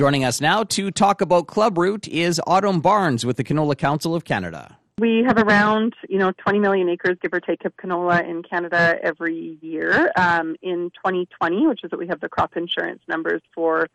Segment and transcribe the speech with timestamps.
[0.00, 4.14] Joining us now to talk about Club Root is Autumn Barnes with the Canola Council
[4.14, 4.78] of Canada.
[4.98, 8.96] We have around, you know, 20 million acres, give or take, of canola in Canada
[9.02, 10.10] every year.
[10.16, 13.88] Um, in 2020, which is what we have the crop insurance numbers for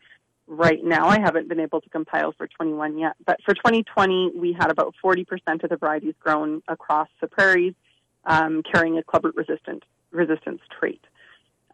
[0.46, 4.52] right now, I haven't been able to compile for 21 yet, but for 2020, we
[4.52, 5.26] had about 40%
[5.64, 7.74] of the varieties grown across the prairies
[8.26, 9.82] um, carrying a club root resistant
[10.12, 11.04] resistance trait.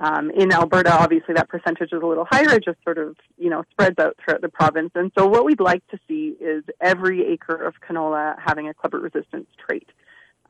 [0.03, 2.51] Um, in Alberta, obviously, that percentage is a little higher.
[2.55, 4.91] It just sort of, you know, spreads out throughout the province.
[4.97, 9.05] And so, what we'd like to see is every acre of canola having a clubroot
[9.05, 9.89] resistance trait.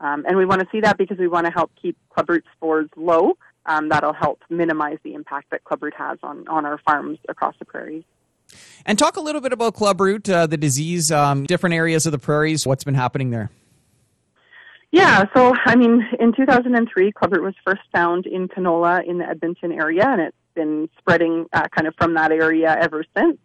[0.01, 2.89] Um, and we want to see that because we want to help keep clubroot spores
[2.97, 3.37] low.
[3.67, 7.65] Um, that'll help minimize the impact that clubroot has on, on our farms across the
[7.65, 8.03] prairies.
[8.87, 12.19] And talk a little bit about clubroot, uh, the disease, um, different areas of the
[12.19, 13.51] prairies, what's been happening there.
[14.93, 19.71] Yeah, so I mean, in 2003, clubroot was first found in canola in the Edmonton
[19.71, 23.39] area, and it's been spreading uh, kind of from that area ever since.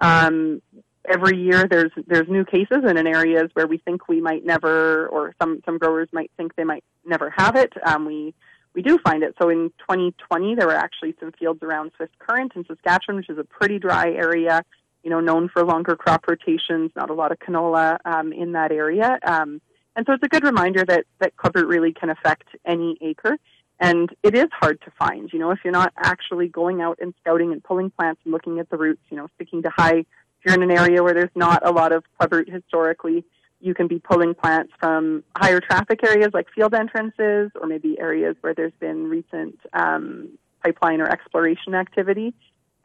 [0.00, 0.62] Um,
[1.06, 5.06] every year, there's there's new cases, and in areas where we think we might never,
[5.08, 8.32] or some some growers might think they might never have it, um, we
[8.74, 9.34] we do find it.
[9.38, 13.36] So in 2020, there were actually some fields around Swift Current in Saskatchewan, which is
[13.36, 14.62] a pretty dry area,
[15.02, 18.72] you know, known for longer crop rotations, not a lot of canola um, in that
[18.72, 19.18] area.
[19.22, 19.60] Um,
[19.96, 23.38] and so it's a good reminder that, that clubroot really can affect any acre.
[23.80, 27.12] And it is hard to find, you know, if you're not actually going out and
[27.20, 30.06] scouting and pulling plants and looking at the roots, you know, sticking to high, if
[30.44, 33.24] you're in an area where there's not a lot of clubroot historically,
[33.60, 38.36] you can be pulling plants from higher traffic areas like field entrances or maybe areas
[38.42, 42.34] where there's been recent um, pipeline or exploration activity.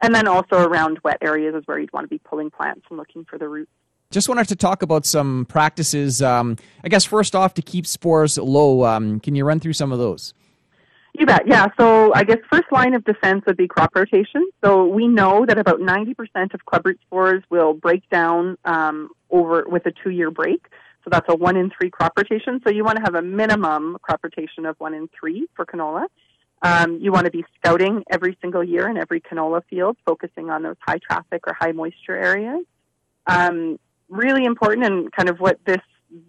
[0.02, 2.98] And then also around wet areas is where you'd want to be pulling plants and
[2.98, 3.70] looking for the roots.
[4.12, 6.20] Just wanted to talk about some practices.
[6.20, 9.92] Um, I guess first off, to keep spores low, um, can you run through some
[9.92, 10.34] of those?
[11.12, 11.46] You bet.
[11.46, 11.68] Yeah.
[11.78, 14.50] So I guess first line of defense would be crop rotation.
[14.64, 16.16] So we know that about 90%
[16.54, 20.66] of clubroot spores will break down um, over with a two-year break.
[21.04, 22.60] So that's a one in three crop rotation.
[22.64, 26.06] So you want to have a minimum crop rotation of one in three for canola.
[26.62, 30.64] Um, you want to be scouting every single year in every canola field, focusing on
[30.64, 32.64] those high traffic or high moisture areas.
[33.28, 33.78] Um,
[34.10, 35.80] really important and kind of what this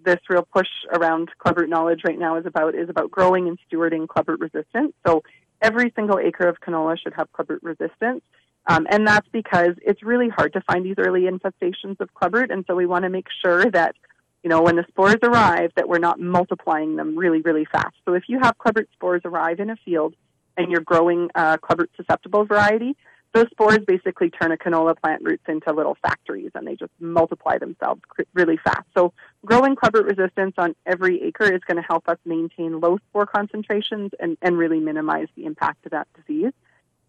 [0.05, 4.05] this real push around clubroot knowledge right now is about is about growing and stewarding
[4.05, 4.93] clubroot resistance.
[5.05, 5.23] So
[5.61, 8.21] every single acre of canola should have clubroot resistance.
[8.67, 12.63] Um, and that's because it's really hard to find these early infestations of clubroot, and
[12.67, 13.95] so we want to make sure that,
[14.43, 17.95] you know, when the spores arrive, that we're not multiplying them really, really fast.
[18.05, 20.13] So if you have clubroot spores arrive in a field
[20.57, 22.95] and you're growing a clubroot susceptible variety,
[23.33, 27.57] those spores basically turn a canola plant roots into little factories and they just multiply
[27.57, 28.01] themselves
[28.33, 28.83] really fast.
[28.95, 29.13] So
[29.45, 34.11] growing clubroot resistance on every acre is going to help us maintain low spore concentrations
[34.19, 36.51] and, and really minimize the impact of that disease.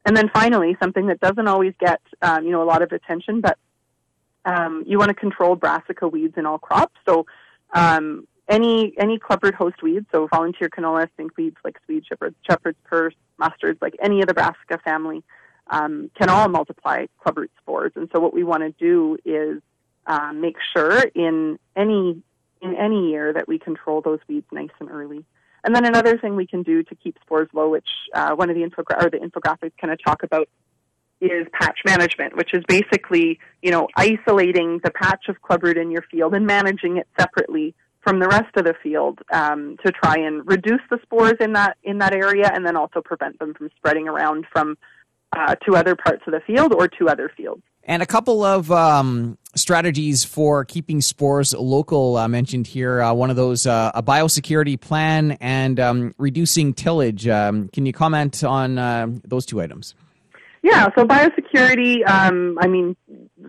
[0.05, 3.41] And then finally, something that doesn't always get um, you know a lot of attention,
[3.41, 3.59] but
[4.44, 6.97] um, you want to control brassica weeds in all crops.
[7.06, 7.27] So
[7.72, 12.78] um, any any clubroot host weeds, so volunteer canola, stink weeds like swede shepherd's, shepherd's
[12.84, 15.22] purse, mustards, like any of the brassica family
[15.72, 17.93] um, can all multiply clubroot spores.
[17.97, 19.62] And so what we want to do is
[20.06, 22.22] uh, make sure in any
[22.60, 25.25] in any year that we control those weeds nice and early.
[25.65, 28.56] And then another thing we can do to keep spores low, which uh, one of
[28.56, 30.49] the infogra- or the infographics kind of talk about,
[31.21, 36.03] is patch management, which is basically you know isolating the patch of clubroot in your
[36.11, 40.44] field and managing it separately from the rest of the field um, to try and
[40.47, 44.06] reduce the spores in that in that area, and then also prevent them from spreading
[44.06, 44.77] around from
[45.32, 47.62] uh, to other parts of the field or to other fields.
[47.84, 53.03] And a couple of um, strategies for keeping spores local uh, mentioned here.
[53.03, 57.26] Uh, one of those, uh, a biosecurity plan and um, reducing tillage.
[57.26, 59.94] Um, can you comment on uh, those two items?
[60.62, 62.97] Yeah, so biosecurity, um, I mean,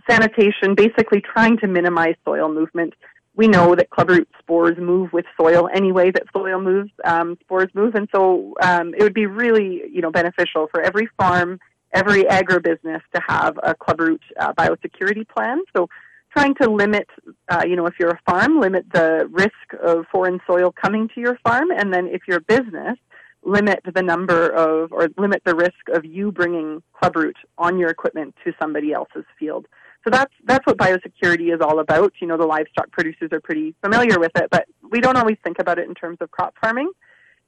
[0.10, 2.96] sanitation, basically trying to minimize soil movement.
[3.36, 7.94] We know that clubroot spores move with soil anyway that soil moves, um, spores move,
[7.94, 11.60] and so um, it would be really, you know, beneficial for every farm
[11.94, 15.62] every agribusiness to have a clubroot uh, biosecurity plan.
[15.76, 15.88] So
[16.36, 17.08] trying to limit,
[17.50, 19.52] uh, you know, if you're a farm, limit the risk
[19.84, 22.98] of foreign soil coming to your farm, and then if you're a business,
[23.46, 28.34] limit the number of or limit the risk of you bringing clubroot on your equipment
[28.44, 29.68] to somebody else's field.
[30.04, 32.14] So that's that's what biosecurity is all about.
[32.20, 35.60] You know, the livestock producers are pretty familiar with it, but we don't always think
[35.60, 36.92] about it in terms of crop farming.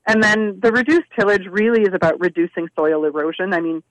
[0.07, 3.53] And then the reduced tillage really is about reducing soil erosion.
[3.53, 3.81] I mean,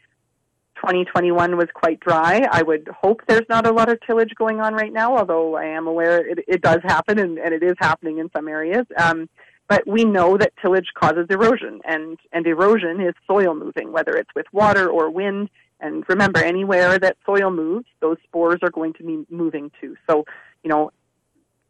[0.85, 2.47] 2021 was quite dry.
[2.51, 5.65] I would hope there's not a lot of tillage going on right now, although I
[5.65, 8.85] am aware it, it does happen and, and, it is happening in some areas.
[8.99, 9.29] Um,
[9.67, 14.29] but we know that tillage causes erosion, and, and erosion is soil moving, whether it's
[14.37, 15.49] with water or wind.
[15.81, 19.97] And remember, anywhere that soil moves, those spores are going to be moving too.
[20.09, 20.27] So,
[20.63, 20.91] you know,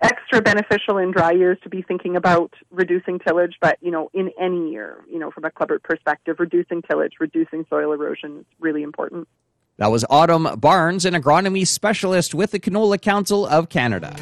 [0.02, 4.30] extra beneficial in dry years to be thinking about reducing tillage, but you know, in
[4.40, 8.82] any year, you know, from a clubroot perspective, reducing tillage, reducing soil erosion is really
[8.82, 9.28] important.
[9.76, 14.14] That was Autumn Barnes, an agronomy specialist with the Canola Council of Canada.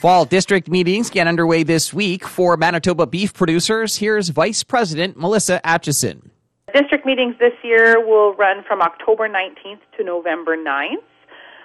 [0.00, 3.96] Fall district meetings get underway this week for Manitoba beef producers.
[3.96, 6.29] Here's Vice President Melissa Atchison.
[6.72, 11.02] District meetings this year will run from October 19th to November 9th.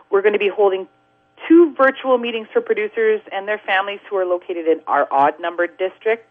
[0.09, 0.87] We're going to be holding
[1.47, 5.77] two virtual meetings for producers and their families who are located in our odd numbered
[5.77, 6.27] districts.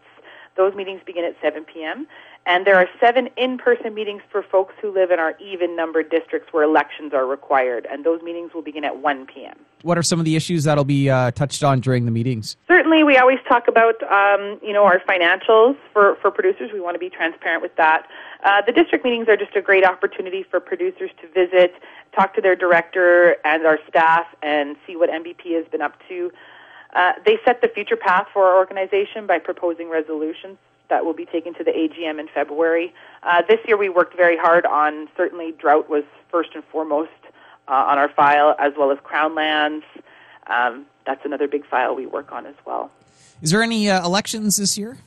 [0.57, 2.07] Those meetings begin at 7 p.m.
[2.47, 6.11] And there are seven in person meetings for folks who live in our even numbered
[6.11, 7.87] districts where elections are required.
[7.89, 9.57] And those meetings will begin at 1 p.m.
[9.81, 12.55] What are some of the issues that'll be uh, touched on during the meetings?
[12.67, 16.69] Certainly, we always talk about um, you know our financials for, for producers.
[16.71, 18.07] We want to be transparent with that.
[18.45, 21.73] Uh, the district meetings are just a great opportunity for producers to visit,
[22.15, 26.31] talk to their director and our staff, and see what MBP has been up to.
[26.93, 30.57] Uh, they set the future path for our organization by proposing resolutions
[30.89, 32.93] that will be taken to the AGM in February.
[33.23, 37.09] Uh, this year we worked very hard on certainly drought was first and foremost
[37.67, 39.83] uh, on our file, as well as crown lands.
[40.45, 42.91] Um, that's another big file we work on as well.
[43.41, 44.99] Is there any uh, elections this year?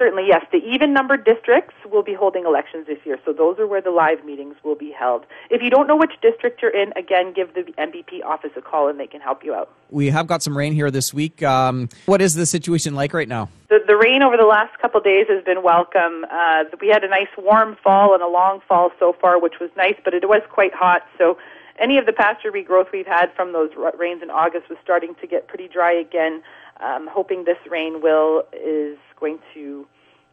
[0.00, 0.46] Certainly, yes.
[0.50, 3.90] The even numbered districts will be holding elections this year, so those are where the
[3.90, 5.26] live meetings will be held.
[5.50, 8.88] If you don't know which district you're in, again, give the MBP office a call
[8.88, 9.68] and they can help you out.
[9.90, 11.42] We have got some rain here this week.
[11.42, 13.50] Um, what is the situation like right now?
[13.68, 16.24] The, the rain over the last couple of days has been welcome.
[16.32, 19.68] Uh, we had a nice warm fall and a long fall so far, which was
[19.76, 21.36] nice, but it was quite hot, so
[21.78, 25.26] any of the pasture regrowth we've had from those rains in August was starting to
[25.26, 26.42] get pretty dry again.
[26.82, 29.86] Um, hoping this rain will is going to,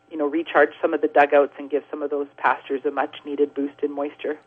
[0.10, 3.18] you know, recharge some of the dugouts and give some of those pastures a much
[3.26, 4.38] needed boost in moisture.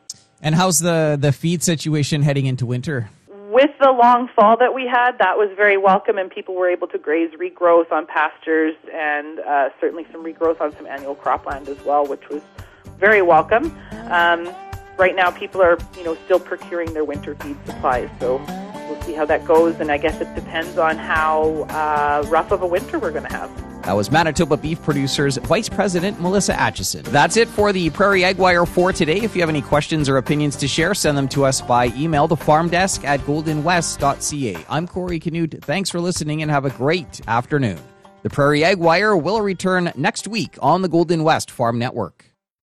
[0.42, 3.10] And how's the the feed situation heading into winter?
[3.28, 6.86] With the long fall that we had, that was very welcome, and people were able
[6.86, 11.84] to graze regrowth on pastures and uh, certainly some regrowth on some annual cropland as
[11.84, 12.42] well, which was
[12.98, 13.76] very welcome.
[14.08, 14.54] Um,
[14.96, 18.38] right now, people are you know still procuring their winter feed supplies, so
[19.10, 19.78] see how that goes.
[19.80, 23.32] And I guess it depends on how uh, rough of a winter we're going to
[23.32, 23.50] have.
[23.84, 27.02] That was Manitoba Beef Producers Vice President Melissa Atchison.
[27.04, 29.20] That's it for the Prairie Ag Wire for today.
[29.20, 32.28] If you have any questions or opinions to share, send them to us by email
[32.28, 34.64] to farmdesk at goldenwest.ca.
[34.68, 35.64] I'm Corey Canute.
[35.64, 37.78] Thanks for listening and have a great afternoon.
[38.22, 42.29] The Prairie Ag Wire will return next week on the Golden West Farm Network.